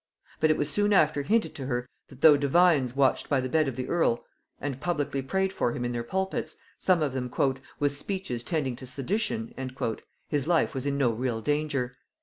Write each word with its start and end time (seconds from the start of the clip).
But 0.39 0.49
it 0.49 0.57
was 0.57 0.67
soon 0.67 0.93
after 0.93 1.21
hinted 1.21 1.53
to 1.53 1.67
her, 1.67 1.87
that 2.07 2.21
though 2.21 2.35
divines 2.35 2.95
watched 2.95 3.29
by 3.29 3.39
the 3.39 3.47
bed 3.47 3.67
of 3.67 3.75
the 3.75 3.87
earl 3.87 4.25
and 4.59 4.81
publicly 4.81 5.21
prayed 5.21 5.53
for 5.53 5.73
him 5.73 5.85
in 5.85 5.91
their 5.91 6.01
pulpits, 6.03 6.55
some 6.75 7.03
of 7.03 7.13
them 7.13 7.31
"with 7.77 7.95
speeches 7.95 8.43
tending 8.43 8.75
to 8.77 8.87
sedition," 8.87 9.53
his 10.27 10.47
life 10.47 10.73
was 10.73 10.87
in 10.87 10.97
no 10.97 11.11
real 11.11 11.39
danger. 11.39 11.97